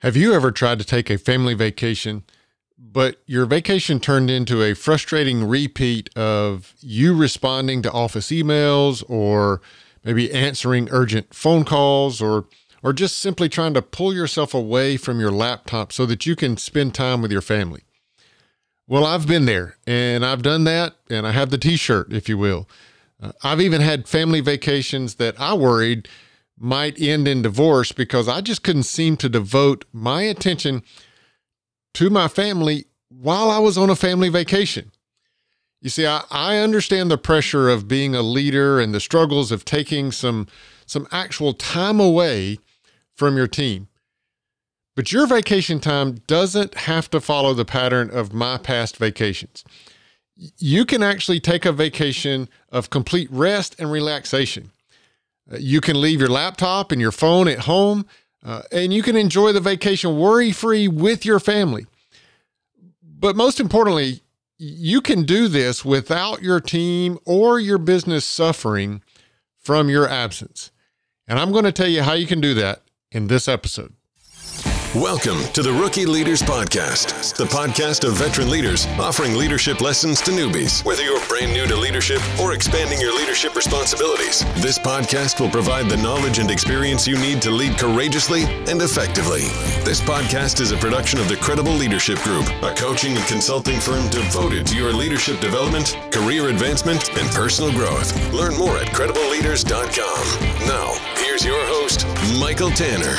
[0.00, 2.24] Have you ever tried to take a family vacation,
[2.78, 9.62] but your vacation turned into a frustrating repeat of you responding to office emails or
[10.04, 12.46] maybe answering urgent phone calls or
[12.82, 16.56] or just simply trying to pull yourself away from your laptop so that you can
[16.58, 17.82] spend time with your family?
[18.86, 22.36] Well, I've been there and I've done that and I have the t-shirt if you
[22.36, 22.68] will.
[23.20, 26.06] Uh, I've even had family vacations that I worried
[26.58, 30.82] might end in divorce because I just couldn't seem to devote my attention
[31.94, 34.92] to my family while I was on a family vacation.
[35.80, 39.64] You see, I, I understand the pressure of being a leader and the struggles of
[39.64, 40.46] taking some
[40.86, 42.58] some actual time away
[43.14, 43.88] from your team.
[44.94, 49.64] But your vacation time doesn't have to follow the pattern of my past vacations.
[50.36, 54.70] You can actually take a vacation of complete rest and relaxation.
[55.50, 58.06] Uh, you can leave your laptop and your phone at home,
[58.44, 61.86] uh, and you can enjoy the vacation worry free with your family.
[63.02, 64.20] But most importantly,
[64.58, 69.02] you can do this without your team or your business suffering
[69.58, 70.70] from your absence.
[71.26, 73.95] And I'm going to tell you how you can do that in this episode.
[74.94, 80.30] Welcome to the Rookie Leaders Podcast, the podcast of veteran leaders offering leadership lessons to
[80.30, 80.82] newbies.
[80.86, 85.90] Whether you're brand new to leadership or expanding your leadership responsibilities, this podcast will provide
[85.90, 89.42] the knowledge and experience you need to lead courageously and effectively.
[89.84, 94.08] This podcast is a production of the Credible Leadership Group, a coaching and consulting firm
[94.08, 98.14] devoted to your leadership development, career advancement, and personal growth.
[98.32, 100.66] Learn more at credibleleaders.com.
[100.66, 102.06] Now, here's your host,
[102.40, 103.16] Michael Tanner.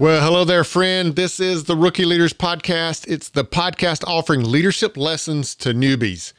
[0.00, 1.14] Well, hello there, friend.
[1.14, 3.06] This is the Rookie Leaders Podcast.
[3.06, 6.32] It's the podcast offering leadership lessons to newbies.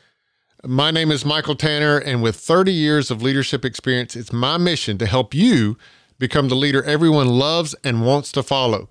[0.66, 4.98] My name is Michael Tanner, and with 30 years of leadership experience, it's my mission
[4.98, 5.78] to help you
[6.18, 8.90] become the leader everyone loves and wants to follow.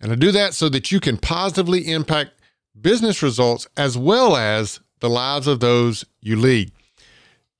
[0.00, 2.32] And I do that so that you can positively impact
[2.80, 6.72] business results as well as the lives of those you lead.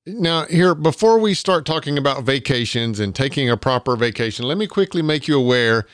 [0.06, 4.67] Now, here, before we start talking about vacations and taking a proper vacation, let me
[4.67, 5.87] quickly make you aware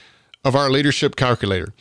[0.45, 1.73] of our leadership calculator.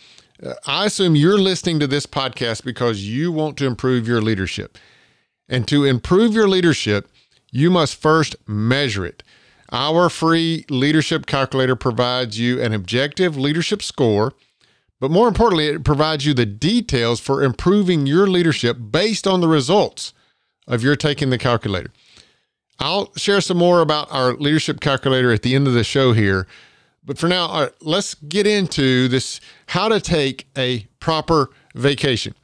[0.44, 4.78] Uh, I assume you're listening to this podcast because you want to improve your leadership.
[5.50, 7.10] And to improve your leadership,
[7.52, 9.24] you must first measure it.
[9.72, 14.34] Our free leadership calculator provides you an objective leadership score,
[15.00, 19.48] but more importantly, it provides you the details for improving your leadership based on the
[19.48, 20.14] results
[20.68, 21.92] of your taking the calculator.
[22.80, 26.48] I'll share some more about our leadership calculator at the end of the show here,
[27.08, 32.36] but for now, right, let's get into this how to take a proper vacation.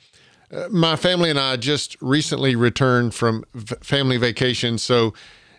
[0.51, 4.78] Uh, my family and I just recently returned from v- family vacation.
[4.78, 5.12] So uh,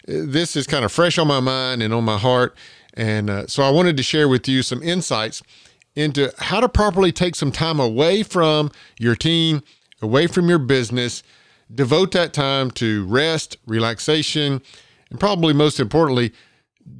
[0.07, 2.57] this is kind of fresh on my mind and on my heart.
[2.95, 5.43] And uh, so I wanted to share with you some insights
[5.95, 9.63] into how to properly take some time away from your team,
[10.01, 11.23] away from your business,
[11.73, 14.63] devote that time to rest, relaxation,
[15.11, 16.33] and probably most importantly,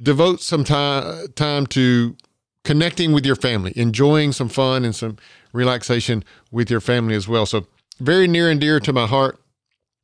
[0.01, 2.15] devote some time time to
[2.63, 5.17] connecting with your family, enjoying some fun and some
[5.53, 7.45] relaxation with your family as well.
[7.45, 7.67] So
[7.99, 9.39] very near and dear to my heart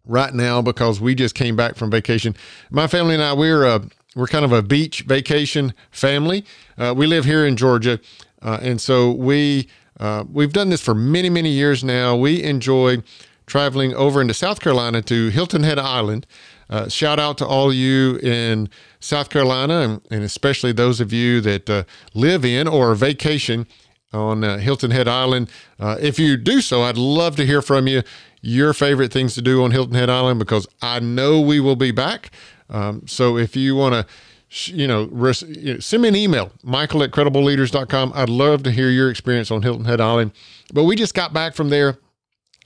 [0.05, 2.35] right now because we just came back from vacation.
[2.69, 3.81] My family and I we're a
[4.15, 6.45] we're kind of a beach vacation family.
[6.77, 7.99] Uh, we live here in Georgia,
[8.41, 9.67] uh, and so we
[9.99, 12.15] uh, we've done this for many many years now.
[12.15, 13.03] We enjoy
[13.45, 16.25] traveling over into South Carolina to Hilton Head Island.
[16.71, 18.69] Uh, shout out to all you in
[19.01, 21.83] South Carolina, and, and especially those of you that uh,
[22.13, 23.67] live in or vacation
[24.13, 25.49] on uh, Hilton Head Island.
[25.79, 28.03] Uh, if you do so, I'd love to hear from you
[28.41, 31.91] your favorite things to do on Hilton Head Island because I know we will be
[31.91, 32.31] back.
[32.69, 38.13] Um, so if you want to, you know, send me an email, michael at credibleleaders.com.
[38.15, 40.31] I'd love to hear your experience on Hilton Head Island.
[40.73, 41.97] But we just got back from there,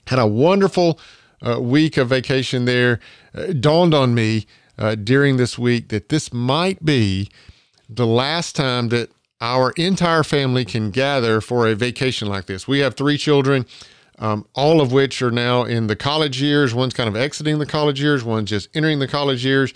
[0.06, 0.98] had a wonderful
[1.42, 3.00] uh, week of vacation there.
[3.34, 4.46] Uh, dawned on me
[4.78, 7.28] uh, during this week that this might be
[7.88, 9.10] the last time that
[9.40, 12.66] our entire family can gather for a vacation like this.
[12.66, 13.66] We have three children,
[14.18, 16.74] um, all of which are now in the college years.
[16.74, 19.74] One's kind of exiting the college years, one's just entering the college years.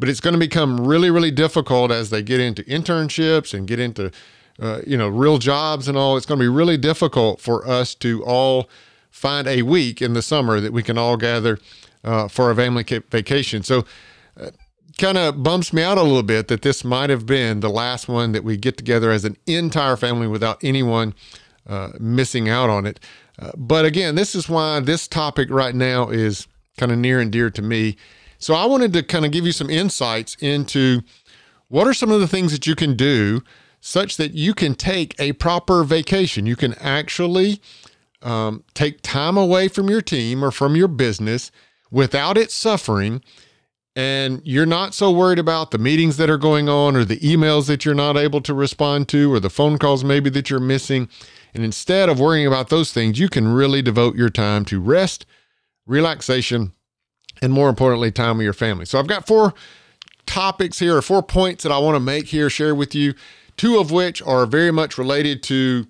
[0.00, 3.80] But it's going to become really, really difficult as they get into internships and get
[3.80, 4.12] into,
[4.60, 6.16] uh, you know, real jobs and all.
[6.16, 8.68] It's going to be really difficult for us to all
[9.10, 11.58] find a week in the summer that we can all gather
[12.04, 13.62] uh, for a family vacation.
[13.62, 13.84] So,
[14.38, 14.50] uh,
[14.98, 18.08] kind of bumps me out a little bit that this might have been the last
[18.08, 21.14] one that we get together as an entire family without anyone
[21.68, 22.98] uh, missing out on it.
[23.38, 27.30] Uh, but again, this is why this topic right now is kind of near and
[27.30, 27.96] dear to me.
[28.38, 31.02] So, I wanted to kind of give you some insights into
[31.68, 33.42] what are some of the things that you can do
[33.80, 36.46] such that you can take a proper vacation.
[36.46, 37.60] You can actually
[38.22, 41.50] um, take time away from your team or from your business
[41.90, 43.22] without it suffering.
[43.96, 47.66] And you're not so worried about the meetings that are going on or the emails
[47.66, 51.08] that you're not able to respond to or the phone calls maybe that you're missing.
[51.52, 55.26] And instead of worrying about those things, you can really devote your time to rest,
[55.86, 56.72] relaxation,
[57.42, 58.84] and more importantly, time with your family.
[58.84, 59.54] So I've got four
[60.26, 63.14] topics here or four points that I want to make here, share with you,
[63.56, 65.86] two of which are very much related to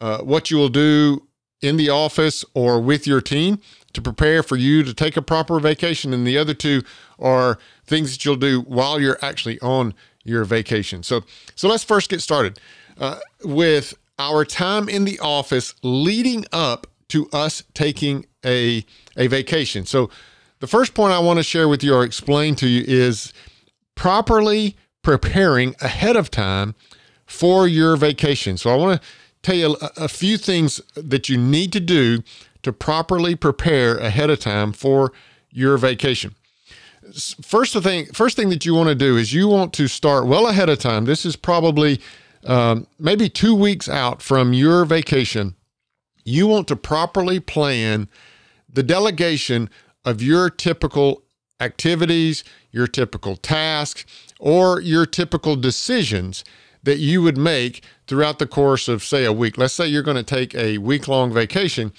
[0.00, 1.26] uh, what you will do
[1.60, 3.60] in the office or with your team
[3.92, 6.14] to prepare for you to take a proper vacation.
[6.14, 6.82] And the other two
[7.18, 11.02] are things that you'll do while you're actually on your vacation.
[11.02, 11.22] So,
[11.54, 12.58] so let's first get started
[12.98, 18.84] uh, with our time in the office leading up to us taking a,
[19.16, 19.86] a vacation.
[19.86, 20.10] So,
[20.60, 23.32] the first point I want to share with you or explain to you is
[23.94, 26.74] properly preparing ahead of time
[27.24, 28.58] for your vacation.
[28.58, 29.08] So, I want to
[29.42, 32.22] tell you a, a few things that you need to do
[32.62, 35.12] to properly prepare ahead of time for
[35.50, 36.34] your vacation.
[37.42, 40.46] First thing, first thing that you want to do is you want to start well
[40.46, 41.06] ahead of time.
[41.06, 42.00] This is probably
[42.44, 45.56] um, maybe two weeks out from your vacation.
[46.24, 48.08] You want to properly plan
[48.68, 49.70] the delegation
[50.04, 51.22] of your typical
[51.58, 54.04] activities, your typical tasks,
[54.38, 56.44] or your typical decisions
[56.82, 59.58] that you would make throughout the course of, say, a week.
[59.58, 61.92] Let's say you're going to take a week long vacation.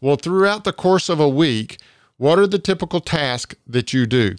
[0.00, 1.78] Well, throughout the course of a week,
[2.16, 4.36] what are the typical tasks that you do?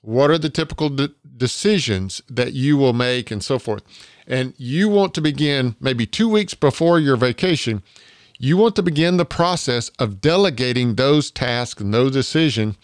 [0.00, 3.82] What are the typical de- decisions that you will make and so forth?
[4.26, 7.82] And you want to begin maybe two weeks before your vacation.
[8.38, 12.76] You want to begin the process of delegating those tasks and those decisions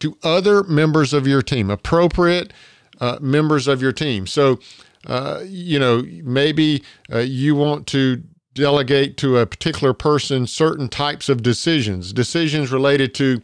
[0.00, 2.52] to other members of your team, appropriate
[3.00, 4.26] uh, members of your team.
[4.26, 4.58] So,
[5.06, 8.22] uh, you know, maybe uh, you want to
[8.54, 13.40] delegate to a particular person certain types of decisions, decisions related to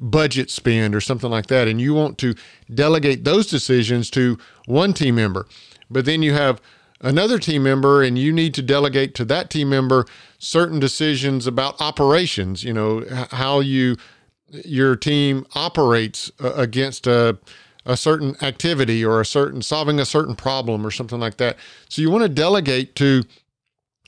[0.00, 1.68] budget spend or something like that.
[1.68, 2.34] And you want to
[2.72, 5.46] delegate those decisions to one team member.
[5.90, 6.60] But then you have
[7.00, 10.06] another team member and you need to delegate to that team member
[10.38, 13.96] certain decisions about operations, you know, how you
[14.64, 17.36] your team operates uh, against a
[17.86, 21.56] a certain activity or a certain solving a certain problem or something like that.
[21.88, 23.24] So you want to delegate to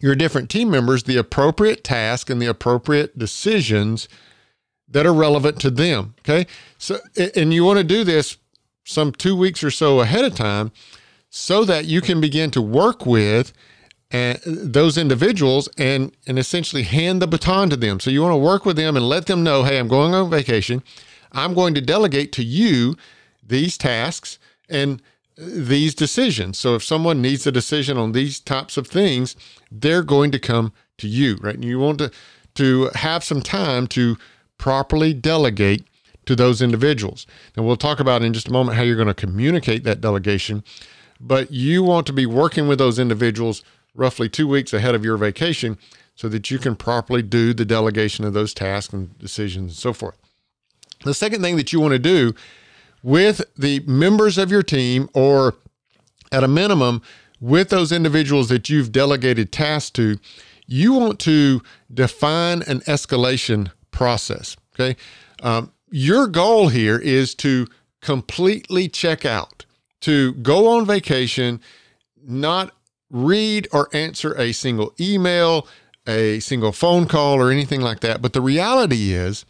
[0.00, 4.08] your different team members the appropriate task and the appropriate decisions
[4.88, 6.14] that are relevant to them.
[6.20, 6.46] Okay.
[6.78, 6.98] So,
[7.34, 8.36] and you want to do this
[8.84, 10.70] some two weeks or so ahead of time
[11.28, 13.52] so that you can begin to work with
[14.12, 17.98] uh, those individuals and, and essentially hand the baton to them.
[17.98, 20.30] So you want to work with them and let them know, hey, I'm going on
[20.30, 20.82] vacation.
[21.32, 22.96] I'm going to delegate to you
[23.46, 24.38] these tasks
[24.68, 25.02] and
[25.38, 26.58] these decisions.
[26.58, 29.36] So if someone needs a decision on these types of things,
[29.70, 31.54] they're going to come to you, right?
[31.54, 32.10] And you want to
[32.56, 34.16] to have some time to
[34.58, 35.86] properly delegate
[36.24, 37.26] to those individuals.
[37.54, 40.64] And we'll talk about in just a moment how you're going to communicate that delegation,
[41.20, 43.62] but you want to be working with those individuals
[43.94, 45.78] roughly 2 weeks ahead of your vacation
[46.16, 49.92] so that you can properly do the delegation of those tasks and decisions and so
[49.92, 50.16] forth.
[51.04, 52.34] The second thing that you want to do
[53.06, 55.54] with the members of your team, or
[56.32, 57.00] at a minimum,
[57.40, 60.18] with those individuals that you've delegated tasks to,
[60.66, 61.62] you want to
[61.94, 64.56] define an escalation process.
[64.74, 64.96] Okay.
[65.40, 67.68] Um, your goal here is to
[68.02, 69.64] completely check out,
[70.00, 71.60] to go on vacation,
[72.26, 72.74] not
[73.08, 75.68] read or answer a single email,
[76.08, 78.20] a single phone call, or anything like that.
[78.20, 79.44] But the reality is,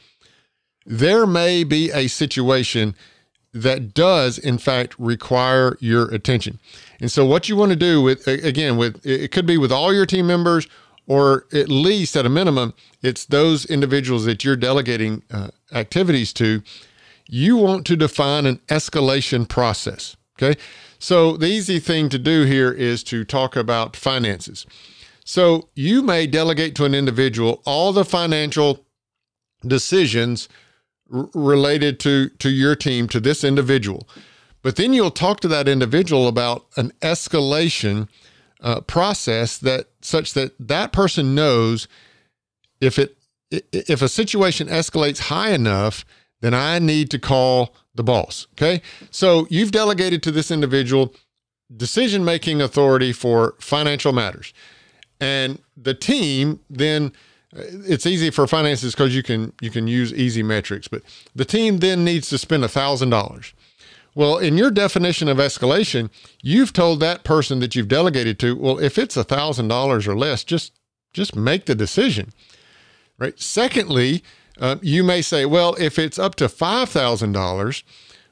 [0.85, 2.95] there may be a situation
[3.63, 6.59] that does in fact require your attention.
[7.01, 9.93] And so what you want to do with again with it could be with all
[9.93, 10.67] your team members
[11.07, 16.63] or at least at a minimum it's those individuals that you're delegating uh, activities to.
[17.29, 20.59] You want to define an escalation process okay?
[20.99, 24.67] So the easy thing to do here is to talk about finances.
[25.25, 28.87] So you may delegate to an individual all the financial
[29.67, 30.49] decisions
[31.09, 34.09] related to to your team to this individual.
[34.63, 38.09] But then you'll talk to that individual about an escalation
[38.61, 41.87] uh, process that such that that person knows
[42.81, 43.17] if it
[43.51, 46.05] if a situation escalates high enough
[46.41, 48.83] then i need to call the boss okay?
[49.11, 51.15] So you've delegated to this individual
[51.75, 54.53] decision making authority for financial matters.
[55.21, 57.13] And the team then
[57.59, 61.03] it's easy for finances because you can you can use easy metrics but
[61.35, 63.53] the team then needs to spend a thousand dollars
[64.15, 66.09] Well, in your definition of escalation,
[66.43, 70.17] you've told that person that you've delegated to, well, if it's a thousand dollars or
[70.17, 70.73] less, just
[71.13, 72.33] just make the decision,
[73.19, 73.39] right?
[73.39, 74.23] Secondly,
[74.59, 77.85] uh, you may say, well, if it's up to five thousand dollars,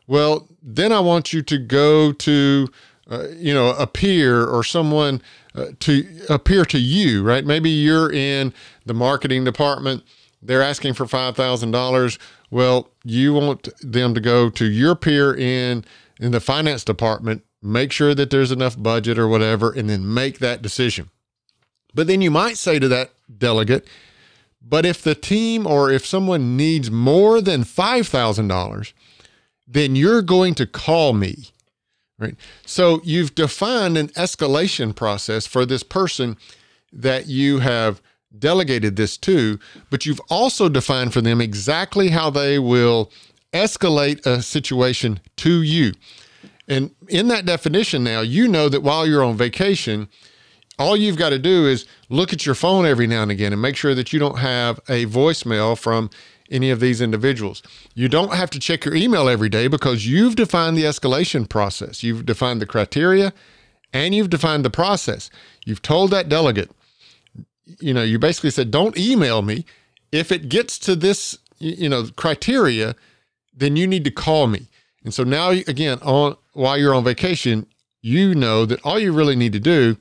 [0.07, 2.69] well, then I want you to go to,
[3.11, 5.21] uh, you know, a peer or someone
[5.55, 7.45] uh, to appear to you, right?
[7.45, 8.53] Maybe you're in
[8.87, 10.03] the marketing department.
[10.43, 12.19] They're asking for five thousand dollars.
[12.51, 15.85] Well, you want them to go to your peer in
[16.21, 20.39] in the finance department, make sure that there's enough budget or whatever, and then make
[20.39, 21.11] that decision.
[21.95, 23.87] But then you might say to that delegate,
[24.61, 28.93] but if the team or if someone needs more than $5,000,
[29.67, 31.51] then you're going to call me.
[32.25, 32.37] Right.
[32.65, 36.39] So you've defined an escalation process for this person
[36.91, 38.01] that you have
[38.39, 39.59] delegated this to,
[39.91, 43.13] but you've also defined for them exactly how they will
[43.53, 45.93] escalate a situation to you.
[46.67, 50.09] And in that definition now, you know that while you're on vacation,
[50.79, 53.61] all you've got to do is look at your phone every now and again and
[53.61, 56.09] make sure that you don't have a voicemail from
[56.51, 57.63] any of these individuals.
[57.95, 62.03] You don't have to check your email every day because you've defined the escalation process.
[62.03, 63.33] You've defined the criteria
[63.93, 65.31] and you've defined the process.
[65.65, 66.71] You've told that delegate,
[67.81, 69.65] you know, you basically said, don't email me.
[70.13, 72.95] If it gets to this, you know, criteria,
[73.57, 74.69] then you need to call me.
[75.05, 77.67] And so now, again, on while you're on vacation,
[78.01, 79.97] you know that all you really need to do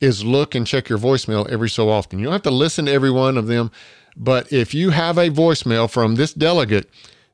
[0.00, 2.18] is look and check your voicemail every so often.
[2.18, 3.70] You don't have to listen to every one of them,
[4.16, 6.88] but if you have a voicemail from this delegate,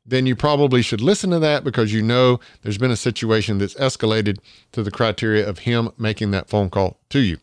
[0.07, 3.75] then you probably should listen to that because you know there's been a situation that's
[3.75, 4.39] escalated
[4.73, 7.39] to the criteria of him making that phone call to you.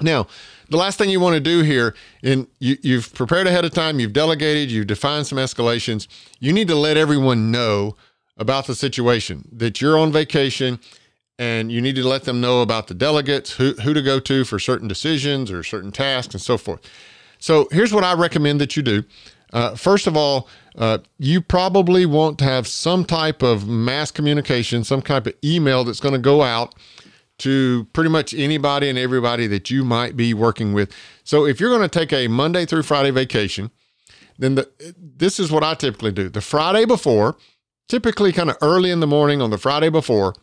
[0.00, 0.26] Now,
[0.68, 3.98] the last thing you want to do here, and you, you've prepared ahead of time,
[3.98, 6.06] you've delegated, you've defined some escalations.
[6.38, 7.96] You need to let everyone know
[8.36, 10.78] about the situation that you're on vacation
[11.38, 14.44] and you need to let them know about the delegates, who, who to go to
[14.44, 16.80] for certain decisions or certain tasks and so forth.
[17.46, 19.04] So here's what I recommend that you do.
[19.52, 24.82] Uh, first of all, uh, you probably want to have some type of mass communication,
[24.82, 26.74] some type of email that's going to go out
[27.38, 30.92] to pretty much anybody and everybody that you might be working with.
[31.22, 33.70] So if you're going to take a Monday through Friday vacation,
[34.36, 36.28] then the, this is what I typically do.
[36.28, 37.36] The Friday before,
[37.86, 40.34] typically kind of early in the morning on the Friday before,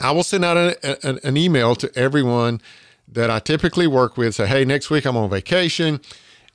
[0.00, 2.60] I will send out an email to everyone
[3.08, 4.34] that I typically work with.
[4.34, 6.00] Say, hey, next week I'm on vacation.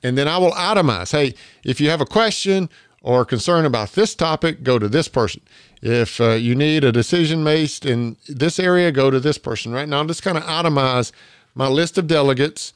[0.02, 1.12] And then I will itemize.
[1.12, 2.68] Hey, if you have a question
[3.02, 5.42] or concern about this topic, go to this person.
[5.82, 9.72] If uh, you need a decision based in this area, go to this person.
[9.72, 11.12] Right now, I'm just kind of itemize
[11.54, 12.72] my list of delegates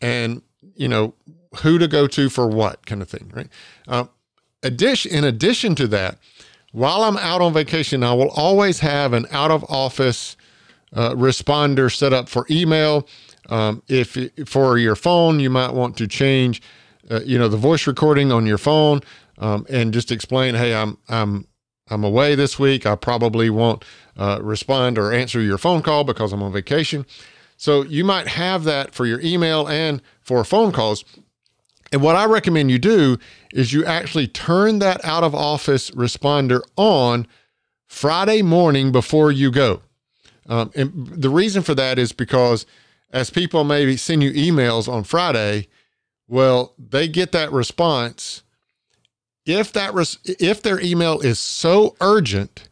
[0.00, 0.42] and
[0.74, 1.14] you know
[1.62, 3.30] who to go to for what kind of thing.
[3.34, 3.48] Right.
[3.86, 4.06] Uh,
[4.62, 6.18] addition in addition to that,
[6.72, 10.36] while I'm out on vacation, I will always have an out of office
[10.94, 13.06] uh, responder set up for email.
[13.50, 16.62] Um, if for your phone, you might want to change,
[17.10, 19.00] uh, you know, the voice recording on your phone
[19.38, 21.46] um, and just explain, hey, I'm I'm
[21.88, 22.86] I'm away this week.
[22.86, 23.84] I probably won't
[24.16, 27.04] uh, respond or answer your phone call because I'm on vacation.
[27.56, 31.04] So you might have that for your email and for phone calls.
[31.92, 33.18] And what I recommend you do
[33.52, 37.26] is you actually turn that out of office responder on
[37.86, 39.82] Friday morning before you go.
[40.46, 42.66] Um, and the reason for that is because
[43.10, 45.68] as people maybe send you emails on Friday,
[46.28, 48.42] well, they get that response
[49.46, 52.68] if that res- if their email is so urgent,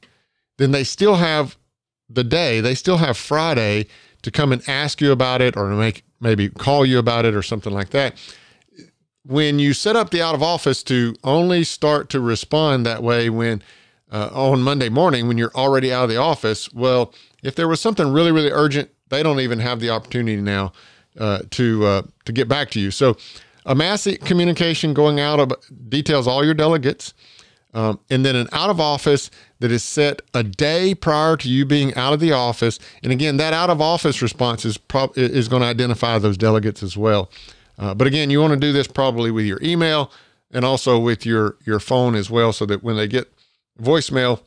[0.58, 1.56] then they still have
[2.08, 3.86] the day, they still have Friday
[4.22, 7.34] to come and ask you about it or to make maybe call you about it
[7.34, 8.16] or something like that.
[9.24, 13.30] When you set up the out of office to only start to respond that way
[13.30, 13.62] when
[14.10, 17.80] uh, on Monday morning when you're already out of the office, well, if there was
[17.80, 20.72] something really really urgent, they don't even have the opportunity now
[21.18, 22.90] uh, to uh, to get back to you.
[22.90, 23.16] So
[23.66, 25.52] a mass communication going out of
[25.88, 27.14] details all your delegates,
[27.74, 29.30] um, and then an out of office
[29.60, 32.78] that is set a day prior to you being out of the office.
[33.02, 36.82] And again, that out of office response is pro- is going to identify those delegates
[36.82, 37.30] as well.
[37.78, 40.10] Uh, but again, you want to do this probably with your email
[40.50, 43.32] and also with your your phone as well, so that when they get
[43.80, 44.40] voicemail,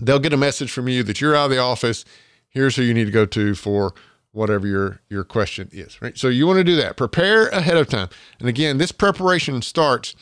[0.00, 2.04] they'll get a message from you that you're out of the office.
[2.48, 3.94] Here's who you need to go to for
[4.32, 6.16] whatever your your question is right?
[6.16, 6.96] So you want to do that.
[6.96, 8.08] Prepare ahead of time.
[8.38, 10.14] And again this preparation starts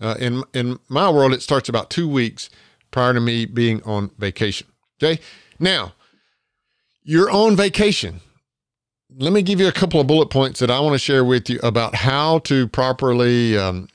[0.00, 2.50] uh, in in my world it starts about two weeks
[2.90, 4.68] prior to me being on vacation
[5.02, 5.20] okay?
[5.58, 5.94] Now
[7.02, 8.20] you're on vacation.
[9.16, 11.48] Let me give you a couple of bullet points that i want to share with
[11.50, 13.88] you about how to properly um,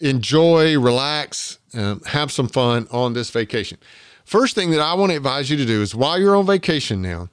[0.00, 3.78] enjoy relax um, have some fun on this vacation
[4.28, 7.00] first thing that I want to advise you to do is while you're on vacation
[7.00, 7.30] now,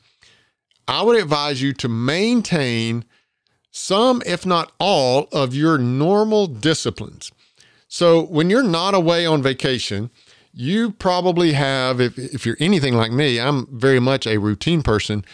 [0.88, 3.04] I would advise you to maintain
[3.70, 7.32] some, if not all, of your normal disciplines.
[7.90, 10.10] So when you're not away on vacation,
[10.54, 15.26] you probably have, if, if you're anything like me, I'm very much a routine person,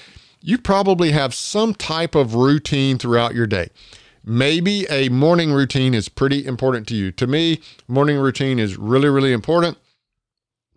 [0.42, 3.70] you probably have some type of routine throughout your day.
[4.26, 7.12] Maybe a morning routine is pretty important to you.
[7.12, 9.78] To me, morning routine is really, really important.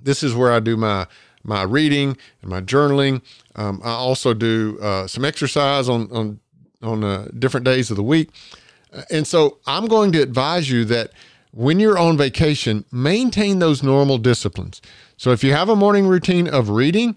[0.04, 1.06] This is where I do my
[1.42, 3.22] my reading and my journaling.
[3.56, 6.40] Um, I also do uh, some exercise on on
[6.82, 8.30] on uh, different days of the week,
[9.10, 11.10] and so I'm going to advise you that
[11.50, 14.82] when you're on vacation, maintain those normal disciplines.
[15.16, 17.16] So if you have a morning routine of reading,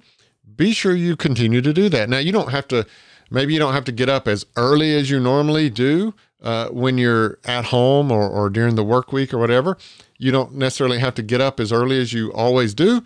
[0.56, 2.10] be sure you continue to do that.
[2.10, 2.86] Now you don't have to.
[3.30, 6.98] Maybe you don't have to get up as early as you normally do uh, when
[6.98, 9.78] you're at home or, or during the work week or whatever.
[10.18, 13.04] You don't necessarily have to get up as early as you always do,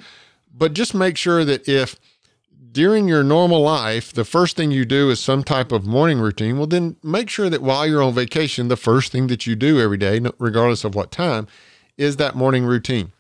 [0.54, 1.98] but just make sure that if
[2.72, 6.58] during your normal life, the first thing you do is some type of morning routine,
[6.58, 9.80] well, then make sure that while you're on vacation, the first thing that you do
[9.80, 11.48] every day, regardless of what time,
[11.98, 13.12] is that morning routine.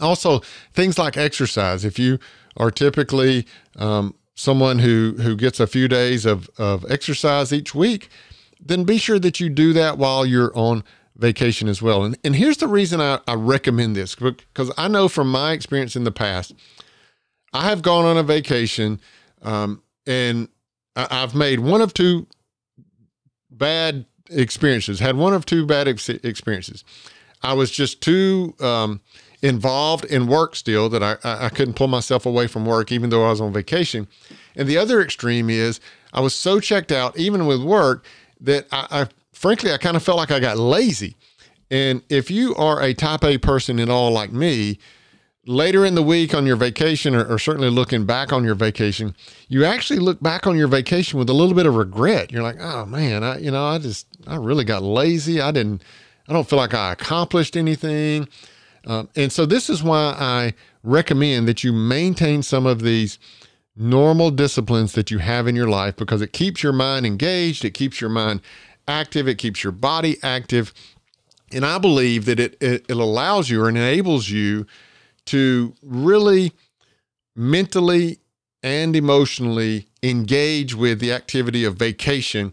[0.00, 0.40] Also,
[0.72, 1.84] things like exercise.
[1.84, 2.18] If you
[2.56, 8.08] are typically um, someone who who gets a few days of, of exercise each week,
[8.64, 10.84] then be sure that you do that while you're on
[11.16, 12.04] vacation as well.
[12.04, 15.94] And, and here's the reason I, I recommend this because I know from my experience
[15.96, 16.54] in the past,
[17.52, 19.00] I have gone on a vacation
[19.42, 20.48] um, and
[20.96, 22.26] I've made one of two
[23.50, 26.84] bad experiences, had one of two bad ex- experiences.
[27.42, 29.00] I was just too um,
[29.42, 33.24] involved in work still that I, I couldn't pull myself away from work, even though
[33.26, 34.08] I was on vacation.
[34.56, 35.80] And the other extreme is
[36.12, 38.06] I was so checked out, even with work,
[38.44, 41.16] that I, I frankly, I kind of felt like I got lazy.
[41.70, 44.78] And if you are a type A person at all like me,
[45.46, 49.14] later in the week on your vacation, or, or, certainly looking back on your vacation,
[49.48, 52.32] you actually look back on your vacation with a little bit of regret.
[52.32, 55.40] You're like, oh man, I, you know, I just, I really got lazy.
[55.40, 55.82] I didn't,
[56.28, 58.28] I don't feel like I accomplished anything.
[58.86, 63.18] Um, and so this is why I recommend that you maintain some of these
[63.76, 67.72] normal disciplines that you have in your life because it keeps your mind engaged, it
[67.72, 68.40] keeps your mind
[68.86, 70.72] active, it keeps your body active.
[71.52, 74.66] And I believe that it, it, it allows you or enables you
[75.26, 76.52] to really
[77.34, 78.18] mentally
[78.62, 82.52] and emotionally engage with the activity of vacation,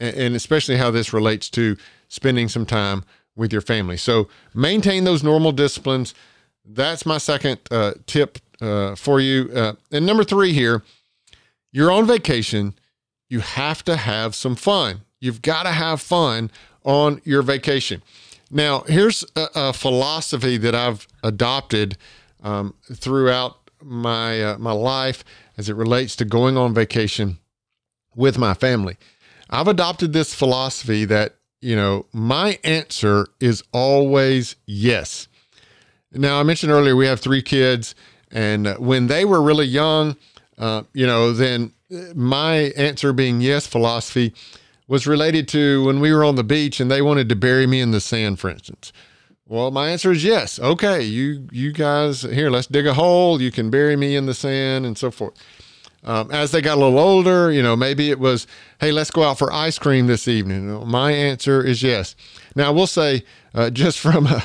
[0.00, 1.76] and especially how this relates to
[2.08, 3.04] spending some time
[3.36, 3.96] with your family.
[3.96, 6.14] So maintain those normal disciplines.
[6.64, 9.50] That's my second uh, tip uh, for you.
[9.54, 10.82] Uh, and number three here,
[11.72, 12.74] you're on vacation.
[13.28, 15.02] You have to have some fun.
[15.20, 16.50] You've got to have fun
[16.84, 18.02] on your vacation.
[18.50, 21.96] Now, here's a, a philosophy that I've adopted
[22.42, 25.24] um, throughout my uh, my life
[25.58, 27.38] as it relates to going on vacation
[28.14, 28.96] with my family.
[29.50, 35.28] I've adopted this philosophy that you know my answer is always yes.
[36.12, 37.94] Now, I mentioned earlier we have three kids,
[38.34, 40.16] and when they were really young,
[40.58, 41.72] uh, you know, then
[42.14, 44.34] my answer being yes philosophy
[44.88, 47.80] was related to when we were on the beach and they wanted to bury me
[47.80, 48.92] in the sand, for instance.
[49.46, 50.58] Well, my answer is yes.
[50.58, 53.40] Okay, you you guys here, let's dig a hole.
[53.40, 55.34] You can bury me in the sand and so forth.
[56.02, 58.46] Um, as they got a little older, you know, maybe it was,
[58.78, 60.86] hey, let's go out for ice cream this evening.
[60.86, 62.14] My answer is yes.
[62.54, 64.40] Now, I will say, uh, just from uh,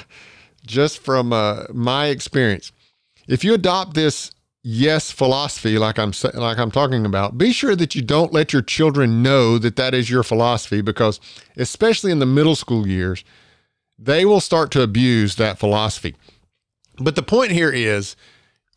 [0.65, 2.71] just from uh, my experience,
[3.29, 7.95] if you adopt this yes philosophy like I'm like I'm talking about, be sure that
[7.95, 11.19] you don't let your children know that that is your philosophy because
[11.55, 13.23] especially in the middle school years,
[13.97, 16.15] they will start to abuse that philosophy.
[16.97, 18.15] But the point here is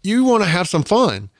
[0.02, 1.30] you want to have some fun.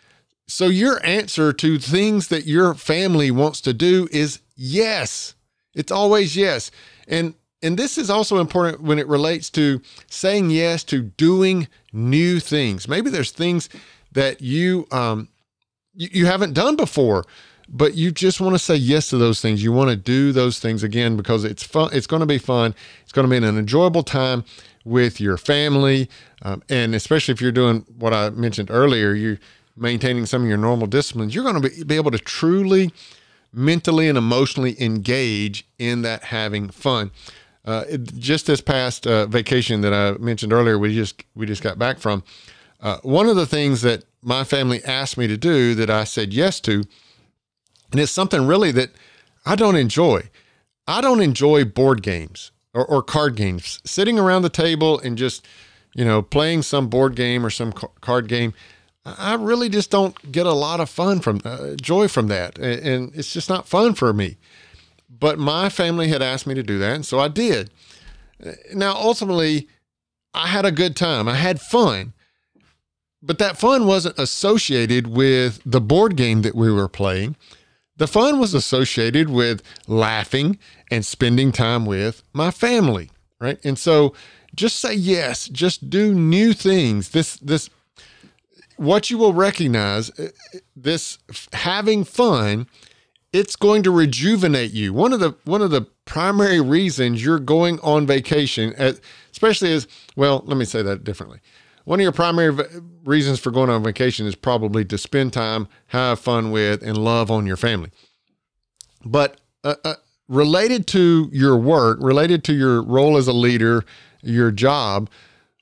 [0.49, 5.35] So your answer to things that your family wants to do is yes.
[5.75, 6.71] It's always yes.
[7.07, 12.41] And and this is also important when it relates to saying yes to doing new
[12.41, 12.89] things.
[12.89, 13.69] Maybe there's things
[14.13, 15.29] that you um
[15.95, 17.25] you, you haven't done before
[17.75, 19.63] but you just want to say yes to those things.
[19.63, 22.75] You want to do those things again because it's fun it's going to be fun.
[23.03, 24.45] It's going to be an enjoyable time
[24.85, 26.09] with your family
[26.43, 29.39] um, and especially if you're doing what i mentioned earlier you're
[29.77, 32.93] maintaining some of your normal disciplines you're going to be, be able to truly
[33.53, 37.11] mentally and emotionally engage in that having fun
[37.65, 41.63] uh, it, just this past uh, vacation that i mentioned earlier we just we just
[41.63, 42.23] got back from
[42.83, 46.33] uh, one of the things that my family asked me to do that I said
[46.33, 46.85] yes to,
[47.91, 48.91] and it's something really that
[49.47, 50.31] I don't enjoy.
[50.87, 55.47] I don't enjoy board games or, or card games, sitting around the table and just,
[55.95, 58.55] you know, playing some board game or some card game,
[59.05, 63.13] I really just don't get a lot of fun from uh, joy from that, and
[63.15, 64.39] it's just not fun for me.
[65.19, 67.71] But my family had asked me to do that, and so I did.
[68.75, 69.69] Now, ultimately,
[70.35, 71.29] I had a good time.
[71.29, 72.15] I had fun,
[73.23, 77.37] but that fun wasn't associated with the board game that we were playing.
[77.97, 80.59] The fun was associated with laughing
[80.91, 83.59] and spending time with my family, right?
[83.65, 84.15] And so
[84.55, 87.11] just say yes, just do new things.
[87.11, 87.69] This this
[88.77, 90.31] what you will recognize uh,
[90.75, 91.19] this
[91.53, 92.67] having fun
[93.33, 94.93] it's going to rejuvenate you.
[94.93, 98.75] One of the one of the primary reasons you're going on vacation,
[99.31, 101.41] especially as well, let me say that differently.
[101.85, 102.57] One of your primary
[103.05, 107.31] reasons for going on vacation is probably to spend time, have fun with, and love
[107.31, 107.91] on your family.
[109.05, 109.95] But uh, uh,
[110.29, 113.85] related to your work, related to your role as a leader,
[114.23, 115.11] your job,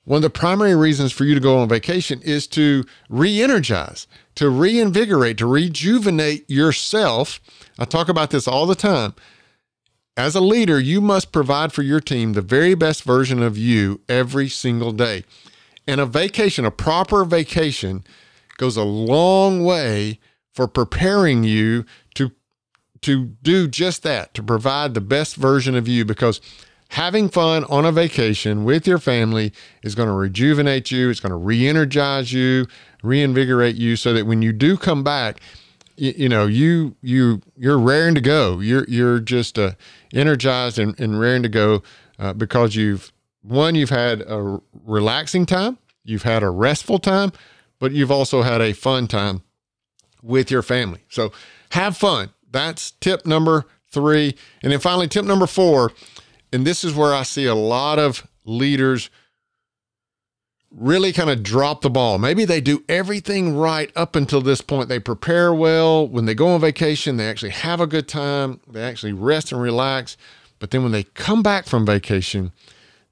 [0.03, 4.07] one of the primary reasons for you to go on vacation is to re energize,
[4.35, 7.39] to reinvigorate, to rejuvenate yourself.
[7.81, 9.15] I talk about this all the time.
[10.15, 14.01] As a leader, you must provide for your team the very best version of you
[14.07, 15.23] every single day.
[15.87, 18.03] And a vacation, a proper vacation,
[18.57, 20.19] goes a long way
[20.53, 22.31] for preparing you to,
[23.01, 26.39] to do just that, to provide the best version of you because
[26.89, 31.09] having fun on a vacation with your family is going to rejuvenate you.
[31.09, 32.67] It's going to re-energize you,
[33.01, 35.41] reinvigorate you, so that when you do come back,
[36.01, 38.59] you, you know you you you're raring to go.
[38.59, 39.73] You're you're just uh,
[40.13, 41.83] energized and, and raring to go
[42.19, 43.11] uh, because you've
[43.41, 47.31] one you've had a relaxing time, you've had a restful time,
[47.79, 49.43] but you've also had a fun time
[50.21, 51.01] with your family.
[51.09, 51.31] So
[51.71, 52.31] have fun.
[52.49, 54.35] That's tip number three.
[54.61, 55.91] And then finally, tip number four
[56.53, 59.09] and this is where I see a lot of leaders
[60.75, 62.17] really kind of drop the ball.
[62.17, 64.89] Maybe they do everything right up until this point.
[64.89, 66.07] They prepare well.
[66.07, 68.59] When they go on vacation, they actually have a good time.
[68.67, 70.17] They actually rest and relax.
[70.59, 72.51] But then when they come back from vacation,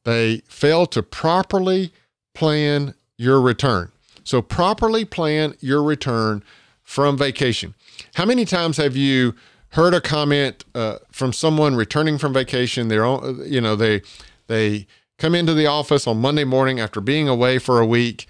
[0.04, 1.92] they fail to properly
[2.34, 3.92] plan your return.
[4.24, 6.44] So, properly plan your return
[6.84, 7.74] from vacation.
[8.14, 9.34] How many times have you
[9.70, 12.88] heard a comment uh, from someone returning from vacation.
[12.88, 14.02] They're all, you know they
[14.48, 14.88] they
[15.20, 18.26] come into the office on Monday morning after being away for a week,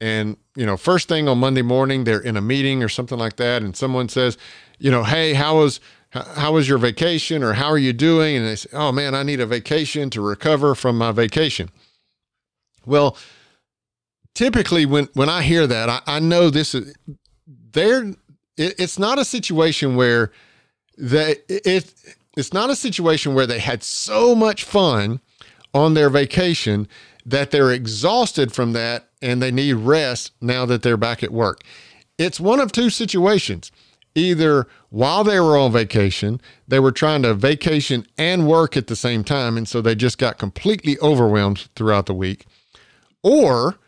[0.00, 3.36] and you know first thing on Monday morning they're in a meeting or something like
[3.36, 4.36] that, and someone says,
[4.78, 5.78] you know, hey, how was
[6.10, 8.36] how was your vacation or how are you doing?
[8.36, 11.70] And they say, oh man, I need a vacation to recover from my vacation.
[12.84, 13.16] Well,
[14.34, 16.94] typically when when I hear that, I, I know this is
[17.46, 18.04] there.
[18.56, 20.32] It, it's not a situation where
[20.96, 21.94] that it
[22.36, 25.20] it's not a situation where they had so much fun
[25.74, 26.88] on their vacation
[27.24, 31.60] that they're exhausted from that and they need rest now that they're back at work.
[32.18, 33.70] It's one of two situations.
[34.14, 38.96] Either while they were on vacation, they were trying to vacation and work at the
[38.96, 39.56] same time.
[39.56, 42.46] And so they just got completely overwhelmed throughout the week.
[43.22, 43.78] Or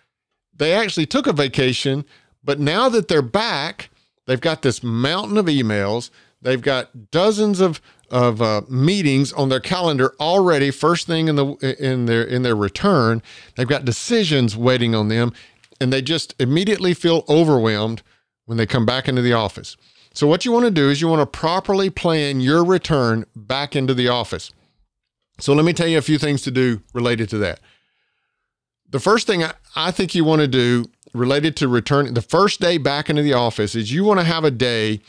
[0.55, 2.05] they actually took a vacation,
[2.45, 3.91] but now that they're back,
[4.27, 6.11] they've got this mountain of emails.
[6.41, 7.81] They've got dozens of
[8.13, 10.71] of uh, meetings on their calendar already.
[10.71, 13.23] First thing in the in their in their return,
[13.57, 15.33] they've got decisions waiting on them,
[15.81, 18.03] and they just immediately feel overwhelmed
[18.45, 19.77] when they come back into the office.
[20.13, 23.75] So what you want to do is you want to properly plan your return back
[23.75, 24.53] into the office.
[25.39, 27.61] So let me tell you a few things to do related to that.
[28.91, 32.61] The first thing I, I think you want to do related to returning the first
[32.61, 35.01] day back into the office is you want to have a day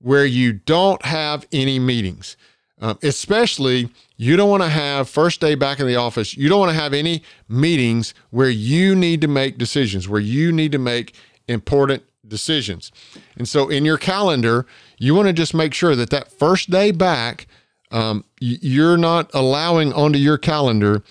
[0.00, 2.36] where you don't have any meetings.
[2.82, 6.60] Um, especially, you don't want to have first day back in the office, you don't
[6.60, 10.78] want to have any meetings where you need to make decisions, where you need to
[10.78, 11.14] make
[11.46, 12.90] important decisions.
[13.36, 14.66] And so, in your calendar,
[14.98, 17.46] you want to just make sure that that first day back,
[17.90, 21.02] um, you're not allowing onto your calendar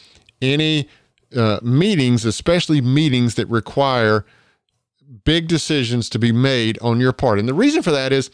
[0.42, 0.90] any
[1.36, 4.26] uh, meetings, especially meetings that require
[5.24, 7.38] big decisions to be made on your part.
[7.38, 8.32] And the reason for that is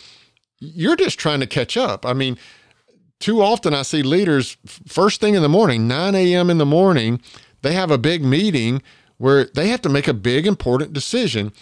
[0.60, 2.06] you're just trying to catch up.
[2.06, 2.38] I mean,
[3.20, 6.50] too often I see leaders first thing in the morning, 9 a.m.
[6.50, 7.22] in the morning,
[7.62, 8.82] they have a big meeting
[9.18, 11.54] where they have to make a big important decision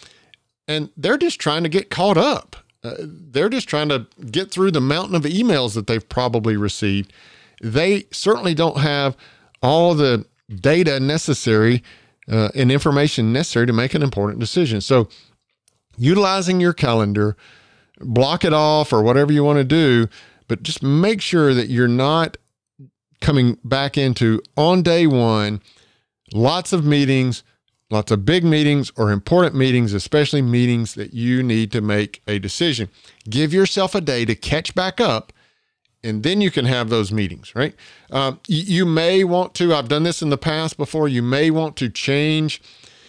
[0.68, 2.56] and they're just trying to get caught up.
[2.84, 7.14] Uh, they're just trying to get through the mountain of emails that they've probably received.
[7.62, 9.16] They certainly don't have
[9.62, 11.84] all the data necessary
[12.30, 14.82] uh, and information necessary to make an important decision.
[14.82, 15.08] So,
[15.98, 17.38] utilizing your calendar,
[18.04, 20.08] block it off or whatever you want to do,
[20.48, 22.38] but just make sure that you're not
[23.22, 25.62] coming back into on day one,
[26.34, 27.44] lots of meetings,
[27.90, 32.40] lots of big meetings or important meetings, especially meetings that you need to make a
[32.40, 32.90] decision.
[33.30, 35.32] Give yourself a day to catch back up,
[36.04, 37.76] and then you can have those meetings, right?
[38.12, 41.50] Um, you, you may want to, I've done this in the past before, you may
[41.50, 42.62] want to change.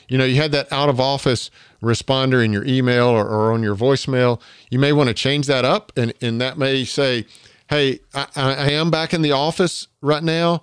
[0.09, 1.51] You know, you had that out of office
[1.85, 4.41] responder in your email or, or on your voicemail.
[4.71, 7.27] You may want to change that up, and, and that may say,
[7.71, 10.63] Hey, I, I am back in the office right now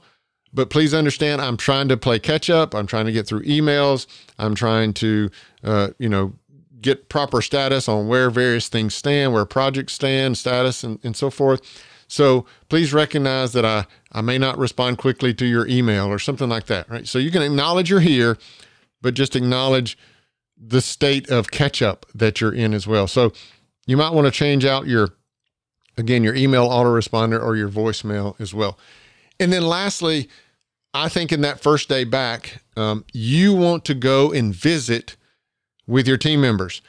[0.53, 2.75] but please understand, I'm trying to play catch up.
[2.75, 4.07] I'm trying to get through emails.
[4.37, 5.29] I'm trying to,
[5.63, 6.33] uh, you know,
[6.81, 11.29] get proper status on where various things stand, where projects stand, status, and, and so
[11.29, 11.61] forth.
[12.07, 16.49] So please recognize that I, I may not respond quickly to your email or something
[16.49, 17.07] like that, right?
[17.07, 18.37] So you can acknowledge you're here,
[19.01, 19.97] but just acknowledge
[20.63, 23.07] the state of catch up that you're in as well.
[23.07, 23.33] So
[23.87, 25.09] you might want to change out your,
[25.97, 28.77] again, your email autoresponder or your voicemail as well.
[29.39, 30.29] And then lastly,
[30.93, 35.15] I think in that first day back, um, you want to go and visit
[35.87, 36.81] with your team members.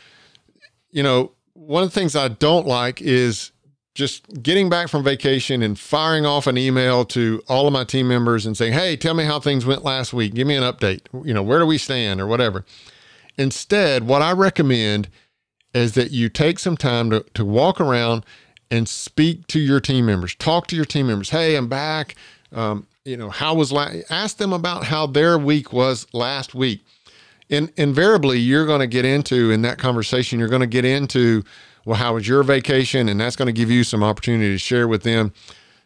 [0.91, 3.53] You know, one of the things I don't like is
[3.95, 8.09] just getting back from vacation and firing off an email to all of my team
[8.09, 10.35] members and saying, Hey, tell me how things went last week.
[10.35, 11.01] Give me an update.
[11.27, 12.65] You know, where do we stand or whatever.
[13.39, 15.09] Instead, what I recommend
[15.75, 18.25] is that you take some time to, to walk around
[18.71, 20.35] and speak to your team members.
[20.35, 21.31] Talk to your team members.
[21.31, 22.15] Hey, I'm back.
[22.53, 26.85] Um, you know, how was la- ask them about how their week was last week.
[27.51, 31.45] And invariably, you're going to get into in that conversation, you're going to get into,
[31.85, 33.09] well, how was your vacation?
[33.09, 35.33] And that's going to give you some opportunity to share with them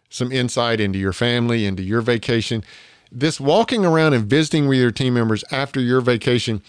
[0.08, 2.62] some insight into your family, into your vacation.
[3.10, 6.62] This walking around and visiting with your team members after your vacation,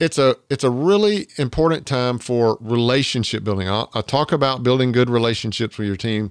[0.00, 3.68] it's a it's a really important time for relationship building.
[3.68, 6.30] I'll, I'll talk about building good relationships with your team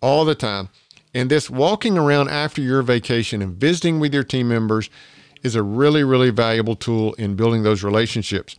[0.00, 0.68] all the time.
[1.14, 4.90] And this walking around after your vacation and visiting with your team members
[5.42, 8.56] is a really, really valuable tool in building those relationships.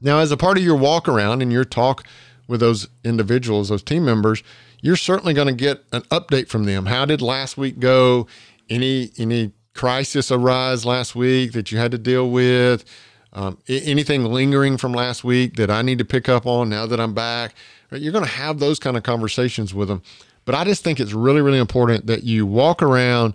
[0.00, 2.04] Now, as a part of your walk around and your talk
[2.46, 4.42] with those individuals, those team members,
[4.80, 6.86] you're certainly going to get an update from them.
[6.86, 8.26] How did last week go?
[8.70, 12.84] Any any crisis arise last week that you had to deal with?
[13.32, 16.98] Um, anything lingering from last week that I need to pick up on now that
[16.98, 17.54] I'm back?
[17.90, 20.02] You're going to have those kind of conversations with them.
[20.44, 23.34] But I just think it's really, really important that you walk around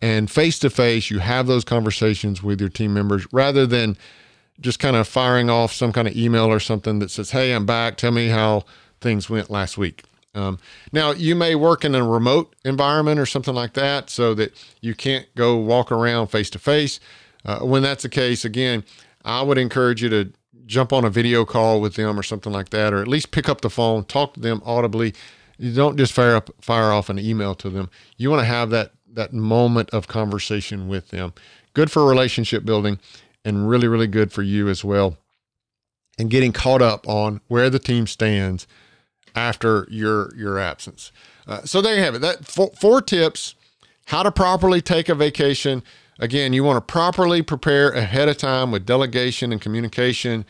[0.00, 3.96] and face to face, you have those conversations with your team members rather than
[4.60, 7.66] just kind of firing off some kind of email or something that says, Hey, I'm
[7.66, 7.96] back.
[7.96, 8.64] Tell me how
[9.00, 10.02] things went last week.
[10.34, 10.58] Um,
[10.92, 14.94] now, you may work in a remote environment or something like that so that you
[14.94, 17.00] can't go walk around face to face.
[17.60, 18.84] When that's the case, again,
[19.24, 20.32] I would encourage you to
[20.66, 23.48] jump on a video call with them or something like that, or at least pick
[23.48, 25.14] up the phone, talk to them audibly,
[25.58, 27.90] you don't just fire up fire off an email to them.
[28.16, 31.32] You want to have that that moment of conversation with them.
[31.74, 32.98] Good for relationship building
[33.44, 35.18] and really really good for you as well.
[36.18, 38.66] And getting caught up on where the team stands
[39.34, 41.10] after your your absence.
[41.46, 42.20] Uh, so there you have it.
[42.20, 43.54] That four, four tips
[44.06, 45.82] how to properly take a vacation.
[46.18, 50.44] Again, you want to properly prepare ahead of time with delegation and communication.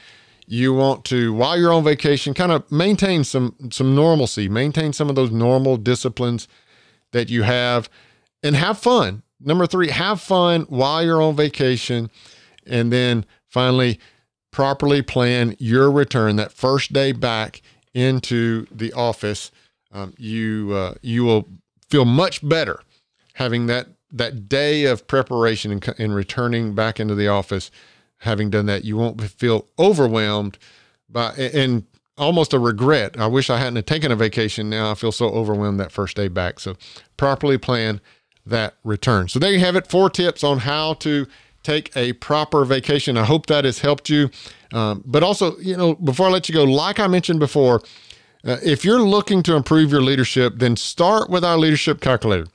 [0.46, 4.48] You want to while you're on vacation kind of maintain some some normalcy.
[4.48, 6.48] Maintain some of those normal disciplines
[7.12, 7.90] that you have
[8.42, 9.22] and have fun.
[9.40, 12.10] Number three have fun while you're on vacation.
[12.66, 14.00] And then finally
[14.50, 17.60] properly plan your return that first day back
[17.92, 19.50] into the office.
[19.92, 21.46] Um, you uh, you will
[21.90, 22.80] feel much better
[23.34, 27.70] having that that day of preparation and, and returning back into the office
[28.18, 28.84] having done that.
[28.84, 30.58] You won't feel overwhelmed
[31.08, 31.84] by and
[32.16, 33.18] almost a regret.
[33.18, 34.68] I wish I hadn't taken a vacation.
[34.68, 36.60] Now I feel so overwhelmed that first day back.
[36.60, 36.76] So
[37.16, 38.00] properly plan
[38.44, 39.28] that return.
[39.28, 39.86] So there you have it.
[39.86, 41.26] Four tips on how to
[41.62, 43.16] take a proper vacation.
[43.16, 44.30] I hope that has helped you.
[44.72, 47.82] Um, but also, you know, before I let you go, like I mentioned before,
[48.44, 52.46] uh, if you're looking to improve your leadership, then start with our leadership calculator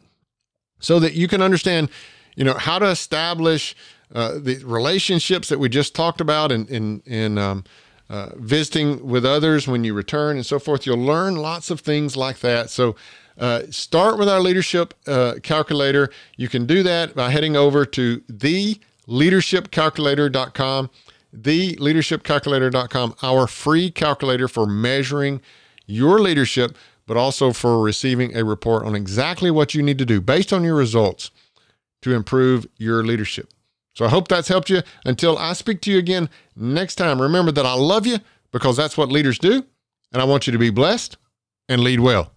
[0.83, 1.89] so that you can understand,
[2.35, 3.75] you know, how to establish
[4.13, 7.63] uh, the relationships that we just talked about in in, in um,
[8.09, 10.85] uh, visiting with others when you return and so forth.
[10.85, 12.69] You'll learn lots of things like that.
[12.69, 12.95] So.
[13.35, 16.07] Uh, start with our leadership uh, calculator.
[16.37, 20.89] You can do that by heading over to theleadershipcalculator.com,
[21.35, 25.41] theleadershipcalculator.com, our free calculator for measuring
[25.87, 30.21] your leadership, but also for receiving a report on exactly what you need to do
[30.21, 31.31] based on your results
[32.01, 33.49] to improve your leadership.
[33.93, 34.81] So I hope that's helped you.
[35.05, 38.17] Until I speak to you again next time, remember that I love you
[38.51, 39.63] because that's what leaders do.
[40.11, 41.17] And I want you to be blessed
[41.69, 42.32] and lead well.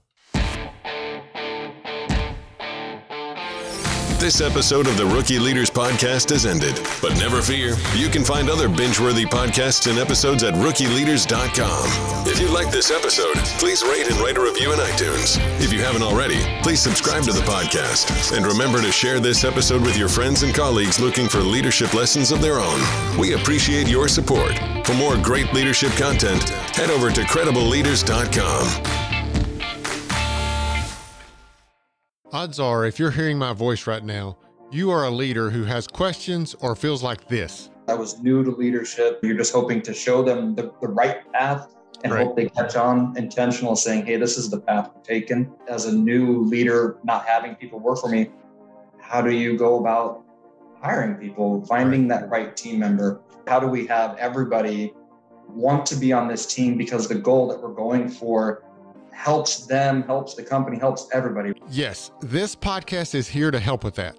[4.26, 6.80] This episode of the Rookie Leaders Podcast has ended.
[7.00, 12.26] But never fear, you can find other binge worthy podcasts and episodes at rookieleaders.com.
[12.26, 15.38] If you like this episode, please rate and write a review in iTunes.
[15.60, 18.36] If you haven't already, please subscribe to the podcast.
[18.36, 22.32] And remember to share this episode with your friends and colleagues looking for leadership lessons
[22.32, 22.80] of their own.
[23.16, 24.58] We appreciate your support.
[24.84, 29.05] For more great leadership content, head over to credibleleaders.com.
[32.36, 34.36] Odds are, if you're hearing my voice right now,
[34.70, 37.70] you are a leader who has questions or feels like this.
[37.88, 39.20] I was new to leadership.
[39.22, 42.26] You're just hoping to show them the, the right path and Right.
[42.26, 45.50] hope they catch on intentional saying, hey, this is the path we're taking.
[45.66, 48.30] As a new leader, not having people work for me,
[49.00, 50.22] how do you go about
[50.82, 53.22] hiring people, finding that right team member?
[53.46, 54.92] How do we have everybody
[55.48, 58.62] want to be on this team because the goal that we're going for
[59.16, 61.52] helps them, helps the company, helps everybody?
[61.70, 64.18] Yes, this podcast is here to help with that.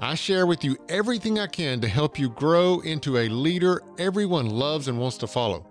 [0.00, 4.50] I share with you everything I can to help you grow into a leader everyone
[4.50, 5.68] loves and wants to follow.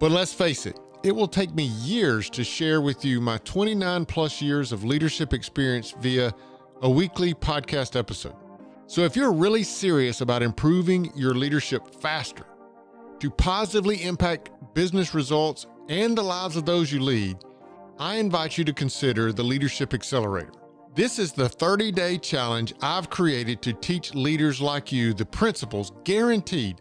[0.00, 4.06] But let's face it, it will take me years to share with you my 29
[4.06, 6.34] plus years of leadership experience via
[6.82, 8.34] a weekly podcast episode.
[8.86, 12.46] So if you're really serious about improving your leadership faster,
[13.20, 17.38] to positively impact business results and the lives of those you lead,
[17.98, 20.52] I invite you to consider the Leadership Accelerator.
[20.94, 25.92] This is the 30 day challenge I've created to teach leaders like you the principles
[26.04, 26.80] guaranteed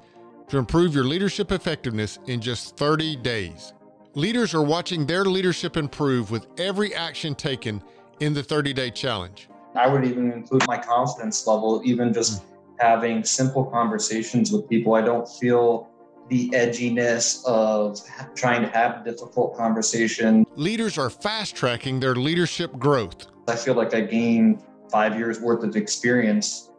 [0.49, 3.73] to improve your leadership effectiveness in just 30 days.
[4.15, 7.81] Leaders are watching their leadership improve with every action taken
[8.19, 9.49] in the 30 day challenge.
[9.75, 12.47] I would even include my confidence level, even just hmm.
[12.77, 14.93] having simple conversations with people.
[14.93, 15.89] I don't feel
[16.29, 17.99] the edginess of
[18.35, 20.45] trying to have a difficult conversation.
[20.55, 23.27] Leaders are fast tracking their leadership growth.
[23.47, 26.71] I feel like I gained five years worth of experience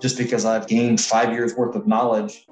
[0.00, 2.46] just because I've gained five years worth of knowledge.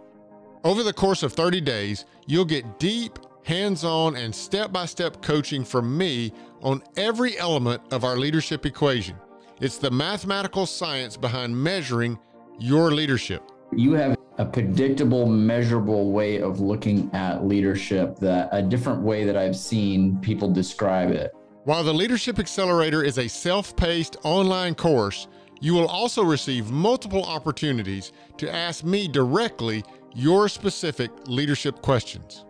[0.64, 5.20] Over the course of 30 days, you'll get deep, hands on, and step by step
[5.20, 9.16] coaching from me on every element of our leadership equation.
[9.60, 12.18] It's the mathematical science behind measuring
[12.58, 13.42] your leadership.
[13.76, 19.36] you have a predictable, measurable way of looking at leadership that a different way that
[19.36, 21.32] I've seen people describe it.
[21.64, 25.28] While the Leadership Accelerator is a self paced online course,
[25.60, 32.44] you will also receive multiple opportunities to ask me directly your specific leadership questions.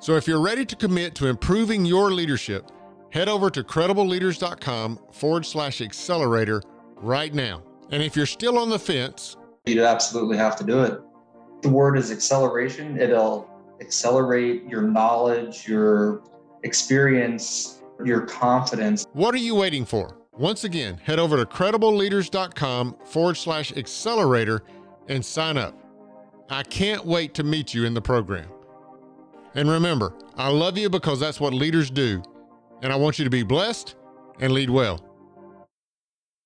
[0.00, 2.70] So if you're ready to commit to improving your leadership,
[3.10, 6.62] head over to credibleleaders.com forward slash accelerator
[6.96, 7.62] right now.
[7.90, 11.00] And if you're still on the fence, You absolutely have to do it.
[11.62, 12.98] The word is acceleration.
[13.00, 13.48] It'll
[13.80, 16.22] accelerate your knowledge, your
[16.62, 19.06] experience, your confidence.
[19.12, 20.16] what are you waiting for?
[20.32, 24.62] Once again, head over to credibleleaders.com forward slash accelerator
[25.08, 25.76] and sign up.
[26.48, 28.48] I can't wait to meet you in the program.
[29.54, 32.22] And remember, I love you because that's what leaders do,
[32.82, 33.96] and I want you to be blessed
[34.38, 35.04] and lead well.